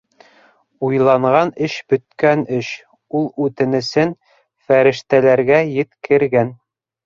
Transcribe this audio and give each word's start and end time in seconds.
Уйланған 0.87 1.51
эш- 1.67 1.75
бөткән 1.93 2.43
эш, 2.61 2.71
ул 3.21 3.29
үтенесен 3.47 4.17
фәрештәләргә 4.67 5.65
еткергән. 5.81 6.55